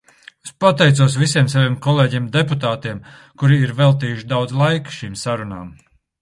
[0.45, 3.03] Es pateicos visiem saviem kolēģiem deputātiem,
[3.43, 5.71] kuri ir veltījuši daudz laika šīm sarunām.